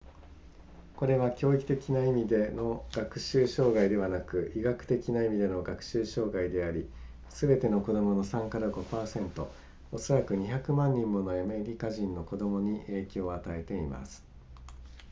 [0.95, 6.89] これは教育的な意味での学習障害ではなく医学的な意味での学習障害であり
[7.29, 9.47] すべての子供の 3～5%
[9.91, 14.23] おそらく200万人ものアメリカ人の子供に影響を与えています